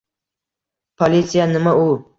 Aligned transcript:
Politsiya– 1.03 1.51
nima 1.55 1.81
u? 1.85 1.91